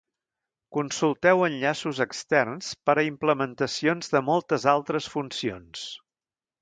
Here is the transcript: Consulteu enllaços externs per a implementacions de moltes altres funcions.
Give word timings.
Consulteu 0.77 1.43
enllaços 1.47 1.99
externs 2.05 2.71
per 2.89 2.95
a 3.01 3.03
implementacions 3.09 4.11
de 4.15 4.23
moltes 4.31 4.67
altres 4.73 5.11
funcions. 5.17 5.85